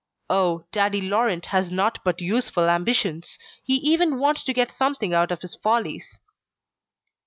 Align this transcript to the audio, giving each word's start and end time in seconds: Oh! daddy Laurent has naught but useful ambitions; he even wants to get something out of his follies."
Oh! 0.31 0.65
daddy 0.71 0.99
Laurent 0.99 1.45
has 1.45 1.71
naught 1.71 1.99
but 2.03 2.21
useful 2.21 2.67
ambitions; 2.71 3.37
he 3.63 3.75
even 3.75 4.17
wants 4.17 4.43
to 4.45 4.51
get 4.51 4.71
something 4.71 5.13
out 5.13 5.29
of 5.31 5.41
his 5.43 5.53
follies." 5.53 6.19